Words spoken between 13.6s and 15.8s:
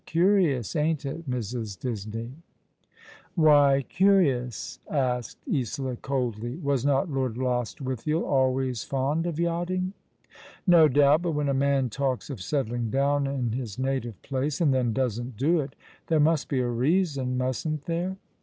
native place— and then doesn't do it—